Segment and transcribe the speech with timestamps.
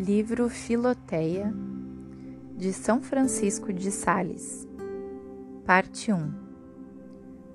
[0.00, 1.52] Livro Filoteia
[2.56, 4.66] de São Francisco de Sales,
[5.66, 6.32] Parte 1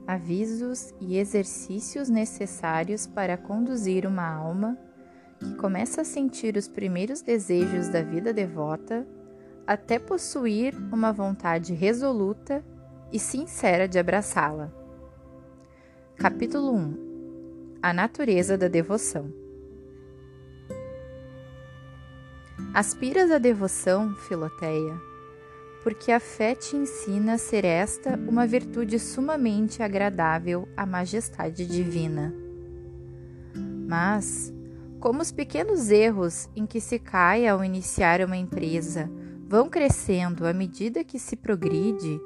[0.05, 4.77] Avisos e exercícios necessários para conduzir uma alma
[5.39, 9.07] que começa a sentir os primeiros desejos da vida devota
[9.65, 12.63] até possuir uma vontade resoluta
[13.11, 14.71] e sincera de abraçá-la.
[16.15, 19.44] Capítulo 1 A natureza da devoção.
[22.73, 24.95] Aspiras à devoção, Filoteia,
[25.83, 32.33] porque a fé te ensina a ser esta uma virtude sumamente agradável à majestade divina.
[33.87, 34.53] Mas,
[35.01, 39.11] como os pequenos erros em que se cai ao iniciar uma empresa
[39.45, 42.21] vão crescendo à medida que se progride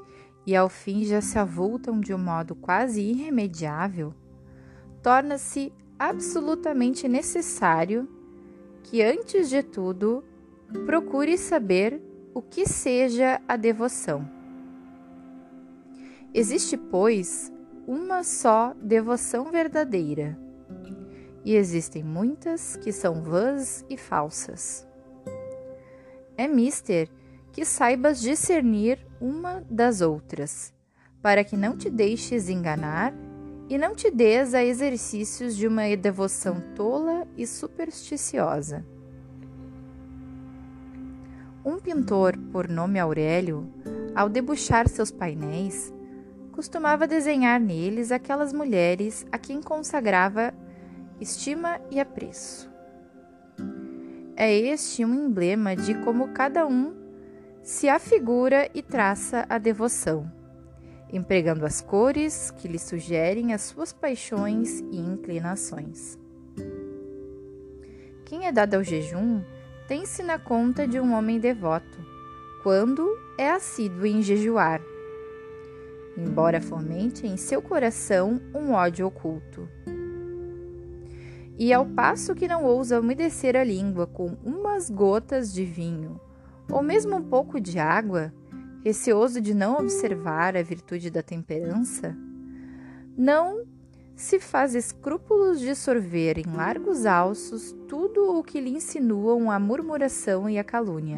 [0.46, 4.14] e ao fim já se avultam de um modo quase irremediável,
[5.02, 8.08] torna-se absolutamente necessário
[8.90, 10.24] que, antes de tudo,
[10.88, 12.02] procure saber
[12.34, 14.28] o que seja a devoção.
[16.34, 17.54] Existe, pois,
[17.88, 20.36] uma só devoção verdadeira,
[21.46, 24.88] e existem muitas que são vãs e falsas.
[26.36, 27.10] É mister
[27.52, 30.74] que saibas discernir uma das outras,
[31.22, 33.14] para que não te deixes enganar
[33.70, 38.84] e não te des a exercícios de uma devoção tola e supersticiosa.
[41.64, 43.72] Um pintor, por nome Aurélio,
[44.16, 45.94] ao debuxar seus painéis,
[46.52, 50.52] costumava desenhar neles aquelas mulheres a quem consagrava
[51.22, 52.70] estima e apreço.
[54.36, 56.96] É este um emblema de como cada um
[57.62, 60.32] se afigura e traça a devoção,
[61.12, 66.18] empregando as cores que lhe sugerem as suas paixões e inclinações.
[68.26, 69.42] Quem é dado ao jejum
[69.88, 71.98] tem-se na conta de um homem devoto,
[72.62, 74.82] quando é assíduo em jejuar,
[76.16, 79.68] embora fomente em seu coração um ódio oculto.
[81.58, 86.22] E ao passo que não ousa umedecer a língua com umas gotas de vinho,
[86.72, 88.32] ou mesmo um pouco de água,
[88.84, 92.16] receoso de não observar a virtude da temperança,
[93.18, 93.66] não
[94.16, 100.50] se faz escrúpulos de sorver em largos alços tudo o que lhe insinuam a murmuração
[100.50, 101.18] e a calúnia,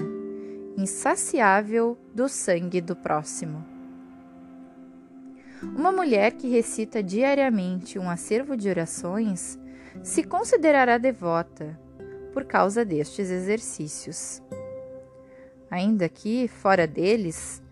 [0.77, 3.65] insaciável do sangue do próximo.
[5.63, 9.59] Uma mulher que recita diariamente um acervo de orações
[10.03, 11.79] se considerará devota
[12.33, 14.41] por causa destes exercícios.
[15.71, 17.63] Ainda que, fora deles,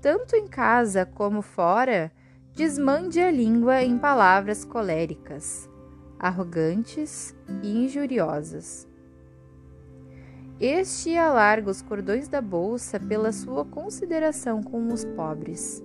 [0.00, 2.12] tanto em casa como fora,
[2.54, 5.68] desmande a língua em palavras coléricas,
[6.16, 8.86] arrogantes e injuriosas.
[10.60, 15.82] Este alarga os cordões da bolsa pela sua consideração com os pobres,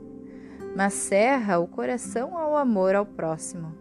[0.75, 3.74] mas cerra o coração ao amor ao próximo,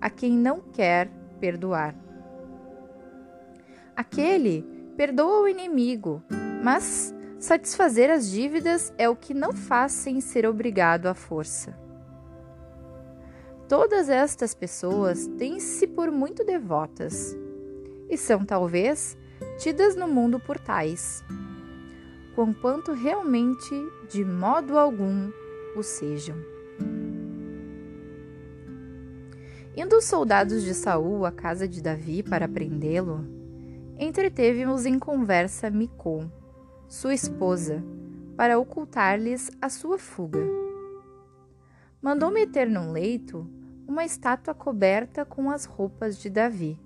[0.00, 1.08] a quem não quer
[1.40, 1.94] perdoar.
[3.96, 4.62] Aquele
[4.96, 6.22] perdoa o inimigo,
[6.62, 11.78] mas satisfazer as dívidas é o que não faz sem ser obrigado à força.
[13.68, 17.36] Todas estas pessoas têm-se por muito devotas
[18.08, 19.16] e são talvez
[19.58, 21.22] tidas no mundo por tais,
[22.34, 23.70] conquanto realmente
[24.10, 25.30] de modo algum
[25.76, 26.36] o sejam.
[29.76, 33.24] Indo os soldados de Saul à casa de Davi para prendê-lo,
[33.98, 36.28] entreteve-os em conversa Micom,
[36.90, 37.84] sua esposa,
[38.36, 40.40] para ocultar-lhes a sua fuga.
[42.02, 43.48] Mandou meter num leito
[43.86, 46.76] uma estátua coberta com as roupas de Davi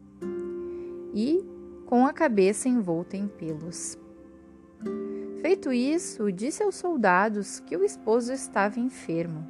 [1.15, 1.43] e
[1.87, 3.99] com a cabeça envolta em pelos.
[5.41, 9.49] Feito isso, disse aos soldados que o esposo estava enfermo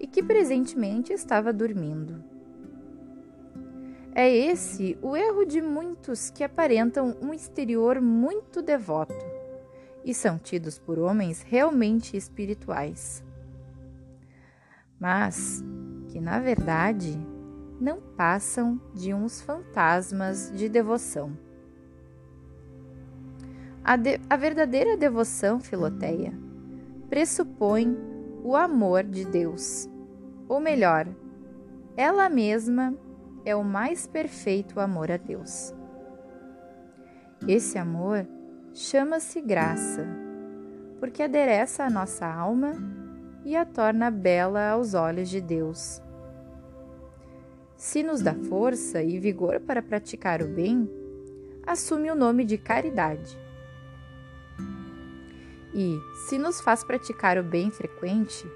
[0.00, 2.24] e que presentemente estava dormindo.
[4.14, 9.35] É esse o erro de muitos que aparentam um exterior muito devoto
[10.06, 13.24] e são tidos por homens realmente espirituais.
[15.00, 15.64] Mas
[16.08, 17.18] que, na verdade,
[17.80, 21.36] não passam de uns fantasmas de devoção.
[23.82, 26.32] A, de, a verdadeira devoção, Filoteia,
[27.10, 27.98] pressupõe
[28.44, 29.88] o amor de Deus,
[30.48, 31.08] ou melhor,
[31.96, 32.94] ela mesma
[33.44, 35.74] é o mais perfeito amor a Deus.
[37.46, 38.26] Esse amor
[38.76, 40.06] chama-se graça,
[41.00, 42.74] porque adereça a nossa alma
[43.42, 46.02] e a torna bela aos olhos de Deus.
[47.74, 50.90] Se nos dá força e vigor para praticar o bem,
[51.66, 53.38] assume o nome de caridade.
[55.74, 55.98] E,
[56.28, 58.46] se nos faz praticar o bem frequente,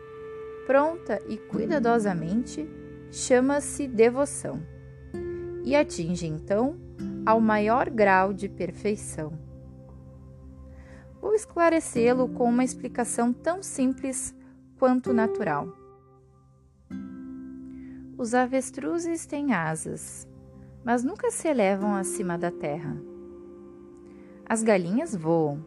[0.66, 2.68] pronta e cuidadosamente,
[3.10, 4.60] chama-se devoção
[5.64, 6.78] e atinge então
[7.24, 9.49] ao maior grau de perfeição.
[11.20, 14.34] Vou esclarecê-lo com uma explicação tão simples
[14.78, 15.68] quanto natural.
[18.16, 20.26] Os avestruzes têm asas,
[20.82, 22.96] mas nunca se elevam acima da terra.
[24.46, 25.62] As galinhas voam,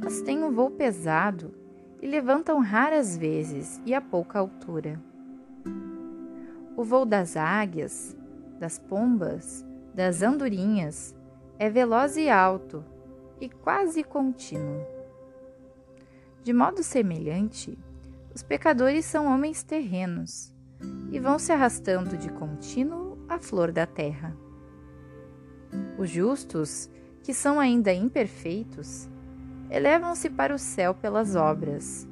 [0.00, 1.52] mas têm um voo pesado
[2.00, 5.02] e levantam raras vezes e a pouca altura.
[6.76, 8.16] O voo das águias,
[8.60, 11.16] das pombas, das andorinhas
[11.58, 12.84] é veloz e alto
[13.40, 14.86] e quase contínuo.
[16.42, 17.78] De modo semelhante,
[18.34, 20.54] os pecadores são homens terrenos
[21.10, 24.36] e vão se arrastando de contínuo à flor da terra.
[25.98, 26.88] Os justos,
[27.22, 29.08] que são ainda imperfeitos,
[29.70, 32.08] elevam-se para o céu pelas obras,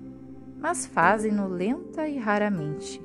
[0.59, 3.01] mas fazem-no lenta e raramente,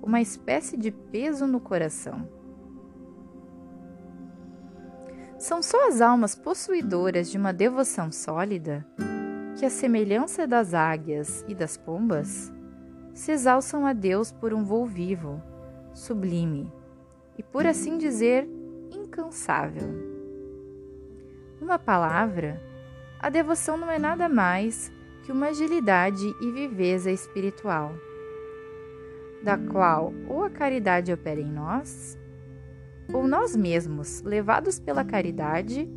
[0.00, 2.26] com uma espécie de peso no coração.
[5.42, 8.86] São só as almas possuidoras de uma devoção sólida
[9.58, 12.52] que, à semelhança das águias e das pombas,
[13.12, 15.42] se exalçam a Deus por um voo vivo,
[15.92, 16.72] sublime
[17.36, 18.48] e, por assim dizer,
[18.92, 19.88] incansável.
[21.60, 22.62] Uma palavra,
[23.18, 24.92] a devoção não é nada mais
[25.24, 27.92] que uma agilidade e viveza espiritual,
[29.42, 32.16] da qual ou a caridade opera em nós,
[33.12, 35.88] ou nós mesmos, levados pela caridade,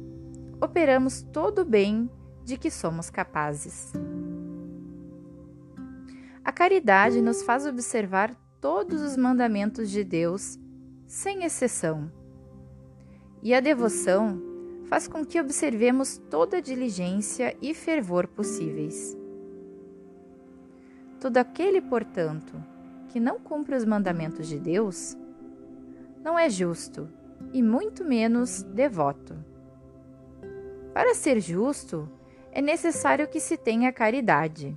[0.61, 2.09] operamos todo o bem
[2.43, 3.93] de que somos capazes.
[6.43, 10.59] A caridade nos faz observar todos os mandamentos de Deus,
[11.07, 12.11] sem exceção.
[13.41, 14.41] E a devoção
[14.85, 19.17] faz com que observemos toda a diligência e fervor possíveis.
[21.19, 22.53] Todo aquele, portanto,
[23.09, 25.17] que não cumpre os mandamentos de Deus,
[26.25, 27.07] não é justo
[27.53, 29.35] e muito menos devoto.
[30.91, 32.09] Para ser justo,
[32.51, 34.75] é necessário que se tenha caridade.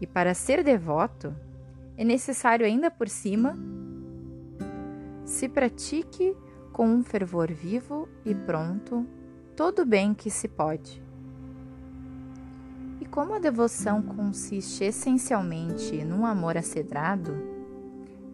[0.00, 1.36] E para ser devoto,
[1.94, 3.54] é necessário ainda por cima
[5.26, 6.34] se pratique
[6.72, 9.06] com um fervor vivo e pronto
[9.54, 11.02] todo o bem que se pode.
[12.98, 17.36] E como a devoção consiste essencialmente num amor acedrado,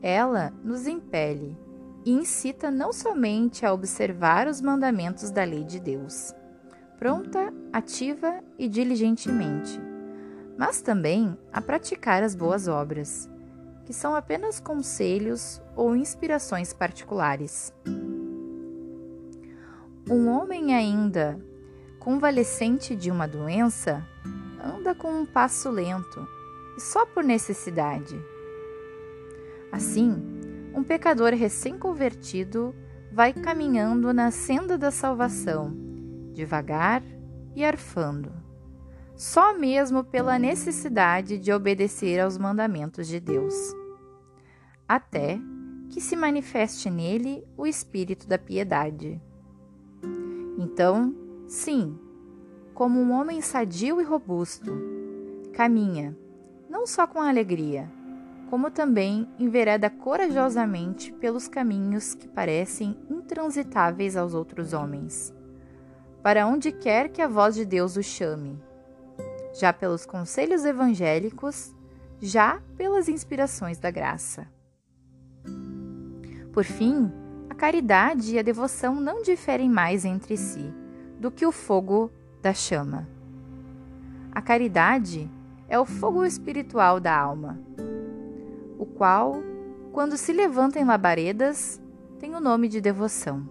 [0.00, 1.65] ela nos impele
[2.06, 6.32] e incita não somente a observar os mandamentos da lei de Deus,
[7.00, 9.80] pronta, ativa e diligentemente,
[10.56, 13.28] mas também a praticar as boas obras,
[13.84, 17.74] que são apenas conselhos ou inspirações particulares.
[20.08, 21.36] Um homem ainda
[21.98, 24.06] convalescente de uma doença
[24.62, 26.24] anda com um passo lento
[26.76, 28.16] e só por necessidade.
[29.72, 30.35] Assim,
[30.76, 32.74] um pecador recém-convertido
[33.10, 35.72] vai caminhando na senda da salvação,
[36.34, 37.02] devagar
[37.54, 38.30] e arfando,
[39.16, 43.54] só mesmo pela necessidade de obedecer aos mandamentos de Deus,
[44.86, 45.40] até
[45.88, 49.18] que se manifeste nele o espírito da piedade.
[50.58, 51.14] Então,
[51.48, 51.98] sim,
[52.74, 54.70] como um homem sadio e robusto,
[55.54, 56.14] caminha,
[56.68, 57.90] não só com alegria,
[58.50, 65.34] como também envereda corajosamente pelos caminhos que parecem intransitáveis aos outros homens,
[66.22, 68.58] para onde quer que a voz de Deus o chame,
[69.52, 71.74] já pelos conselhos evangélicos,
[72.20, 74.46] já pelas inspirações da graça.
[76.52, 77.12] Por fim,
[77.50, 80.72] a caridade e a devoção não diferem mais entre si
[81.18, 82.10] do que o fogo
[82.40, 83.08] da chama.
[84.32, 85.30] A caridade
[85.68, 87.58] é o fogo espiritual da alma
[88.78, 89.42] o qual,
[89.92, 91.80] quando se levanta em labaredas,
[92.18, 93.48] tem o nome de devoção.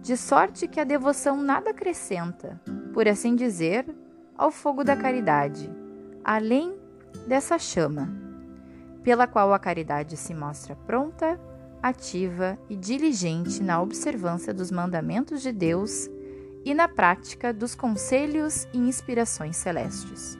[0.00, 2.60] De sorte que a devoção nada acrescenta,
[2.92, 3.86] por assim dizer,
[4.36, 5.70] ao fogo da caridade,
[6.24, 6.76] além
[7.26, 8.08] dessa chama,
[9.02, 11.40] pela qual a caridade se mostra pronta,
[11.82, 16.08] ativa e diligente na observância dos mandamentos de Deus
[16.64, 20.38] e na prática dos conselhos e inspirações celestes.